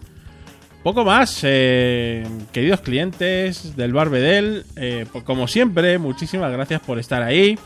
Poco 0.86 1.04
más, 1.04 1.40
eh, 1.42 2.24
queridos 2.52 2.82
clientes 2.82 3.76
del 3.76 3.92
Bar 3.92 4.12
Bedel, 4.12 4.66
eh, 4.76 5.08
pues 5.12 5.24
como 5.24 5.48
siempre, 5.48 5.98
muchísimas 5.98 6.52
gracias 6.52 6.80
por 6.80 7.00
estar 7.00 7.24
ahí. 7.24 7.58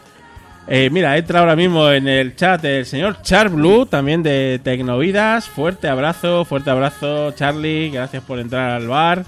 Eh, 0.71 0.89
mira, 0.91 1.17
entra 1.17 1.39
ahora 1.39 1.55
mismo 1.55 1.89
en 1.89 2.07
el 2.07 2.35
chat 2.35 2.63
el 2.63 2.85
señor 2.85 3.21
Char 3.23 3.49
Blue, 3.49 3.87
también 3.87 4.21
de 4.21 4.59
Tecnovidas. 4.63 5.49
Fuerte 5.49 5.87
abrazo, 5.87 6.45
fuerte 6.45 6.69
abrazo, 6.69 7.31
Charlie. 7.31 7.89
Gracias 7.89 8.21
por 8.23 8.37
entrar 8.39 8.69
al 8.71 8.87
bar. 8.87 9.25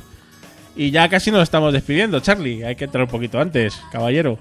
Y 0.76 0.92
ya 0.92 1.10
casi 1.10 1.32
nos 1.32 1.42
estamos 1.44 1.74
despidiendo, 1.74 2.20
Charlie. 2.20 2.64
Hay 2.64 2.76
que 2.76 2.86
entrar 2.86 3.04
un 3.06 3.10
poquito 3.10 3.40
antes, 3.40 3.82
caballero. 3.92 4.38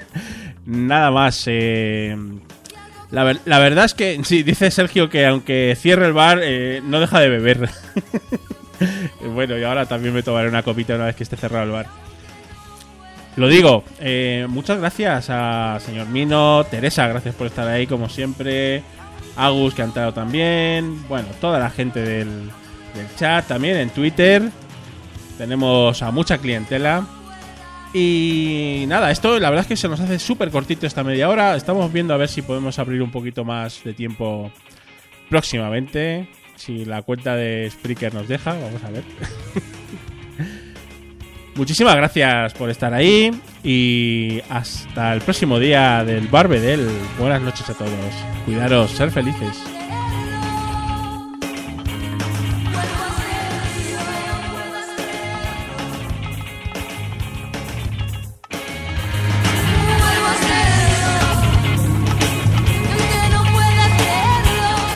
Nada 0.64 1.10
más. 1.10 1.42
eh, 1.46 2.16
la, 3.10 3.24
ver- 3.24 3.40
la 3.44 3.58
verdad 3.58 3.84
es 3.86 3.94
que, 3.94 4.20
sí, 4.22 4.44
dice 4.44 4.70
Sergio 4.70 5.10
que 5.10 5.26
aunque 5.26 5.76
cierre 5.76 6.06
el 6.06 6.12
bar, 6.12 6.38
eh, 6.42 6.80
no 6.84 7.00
deja 7.00 7.18
de 7.18 7.30
beber. 7.30 7.68
bueno, 9.34 9.58
y 9.58 9.64
ahora 9.64 9.86
también 9.86 10.14
me 10.14 10.22
tomaré 10.22 10.48
una 10.48 10.62
copita 10.62 10.94
una 10.94 11.06
vez 11.06 11.16
que 11.16 11.24
esté 11.24 11.36
cerrado 11.36 11.64
el 11.64 11.70
bar. 11.72 11.86
Lo 13.38 13.46
digo, 13.46 13.84
eh, 14.00 14.46
muchas 14.48 14.80
gracias 14.80 15.28
a 15.30 15.78
señor 15.78 16.08
Mino, 16.08 16.64
Teresa, 16.68 17.06
gracias 17.06 17.36
por 17.36 17.46
estar 17.46 17.68
ahí 17.68 17.86
como 17.86 18.08
siempre, 18.08 18.82
Agus 19.36 19.74
que 19.74 19.82
ha 19.82 19.84
entrado 19.84 20.12
también, 20.12 21.06
bueno, 21.06 21.28
toda 21.40 21.60
la 21.60 21.70
gente 21.70 22.00
del, 22.00 22.50
del 22.96 23.16
chat, 23.16 23.46
también 23.46 23.76
en 23.76 23.90
Twitter. 23.90 24.42
Tenemos 25.38 26.02
a 26.02 26.10
mucha 26.10 26.38
clientela. 26.38 27.06
Y 27.94 28.86
nada, 28.88 29.12
esto 29.12 29.38
la 29.38 29.50
verdad 29.50 29.62
es 29.62 29.68
que 29.68 29.76
se 29.76 29.86
nos 29.88 30.00
hace 30.00 30.18
súper 30.18 30.50
cortito 30.50 30.88
esta 30.88 31.04
media 31.04 31.28
hora. 31.28 31.54
Estamos 31.54 31.92
viendo 31.92 32.14
a 32.14 32.16
ver 32.16 32.28
si 32.28 32.42
podemos 32.42 32.80
abrir 32.80 33.00
un 33.02 33.12
poquito 33.12 33.44
más 33.44 33.84
de 33.84 33.94
tiempo 33.94 34.50
próximamente. 35.30 36.28
Si 36.56 36.84
la 36.84 37.02
cuenta 37.02 37.36
de 37.36 37.70
Spreaker 37.70 38.14
nos 38.14 38.26
deja, 38.26 38.54
vamos 38.54 38.82
a 38.82 38.90
ver. 38.90 39.04
Muchísimas 41.58 41.96
gracias 41.96 42.54
por 42.54 42.70
estar 42.70 42.94
ahí 42.94 43.32
y 43.64 44.40
hasta 44.48 45.12
el 45.12 45.20
próximo 45.20 45.58
día 45.58 46.04
del 46.04 46.28
Barbedel. 46.28 46.88
Buenas 47.18 47.42
noches 47.42 47.68
a 47.68 47.74
todos. 47.74 47.90
Cuidaros, 48.46 48.92
ser 48.92 49.10
felices. 49.10 49.56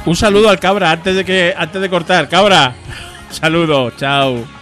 Un 0.07 0.14
saludo 0.14 0.48
al 0.48 0.61
cabra 0.61 0.92
antes 0.92 1.16
de 1.16 1.25
que 1.25 1.53
antes 1.57 1.83
de 1.83 1.90
cortar, 1.90 2.29
cabra. 2.29 2.77
Saludo, 3.31 3.90
chao. 3.96 4.62